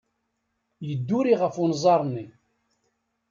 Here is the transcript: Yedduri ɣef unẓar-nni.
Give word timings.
Yedduri 0.87 1.33
ɣef 1.41 1.55
unẓar-nni. 1.63 2.25